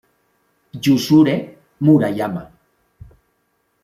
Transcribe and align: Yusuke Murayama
Yusuke 0.83 1.35
Murayama 1.85 2.43